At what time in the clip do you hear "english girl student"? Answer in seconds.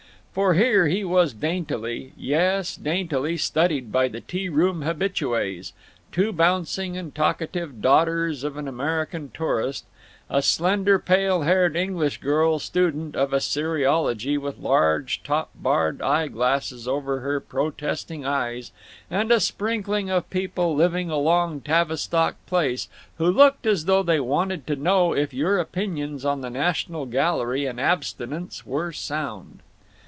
11.75-13.13